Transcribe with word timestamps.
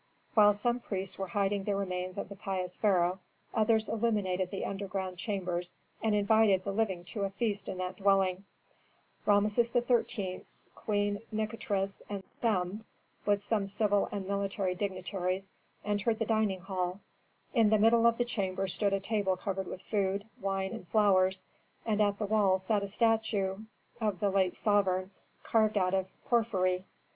While 0.33 0.53
some 0.53 0.79
priests 0.79 1.19
were 1.19 1.27
hiding 1.27 1.63
the 1.63 1.75
remains 1.75 2.17
of 2.17 2.27
the 2.27 2.35
pious 2.35 2.75
pharaoh, 2.75 3.19
others 3.53 3.87
illuminated 3.87 4.49
the 4.49 4.65
underground 4.65 5.19
chambers 5.19 5.75
and 6.01 6.15
invited 6.15 6.63
the 6.63 6.71
living 6.73 7.03
to 7.13 7.21
a 7.21 7.29
feast 7.29 7.69
in 7.69 7.77
that 7.77 7.97
dwelling. 7.97 8.43
Rameses 9.27 9.71
XIII., 9.73 10.43
Queen 10.73 11.19
Nikotris, 11.31 12.01
and 12.09 12.23
Sem, 12.31 12.83
with 13.27 13.43
some 13.43 13.67
civil 13.67 14.09
and 14.11 14.27
military 14.27 14.73
dignitaries 14.73 15.51
entered 15.85 16.17
the 16.17 16.25
dining 16.25 16.61
hall. 16.61 16.99
In 17.53 17.69
the 17.69 17.77
middle 17.77 18.07
of 18.07 18.17
the 18.17 18.25
chamber 18.25 18.67
stood 18.67 18.93
a 18.93 18.99
table 18.99 19.37
covered 19.37 19.67
with 19.67 19.83
food, 19.83 20.25
wine, 20.41 20.73
and 20.73 20.87
flowers, 20.87 21.45
and 21.85 22.01
at 22.01 22.17
the 22.17 22.25
wall 22.25 22.57
sat 22.57 22.81
a 22.81 22.87
statue 22.87 23.57
of 23.99 24.19
the 24.19 24.31
late 24.31 24.55
sovereign 24.55 25.11
carved 25.43 25.77
out 25.77 25.93
of 25.93 26.07
porphyry. 26.25 26.85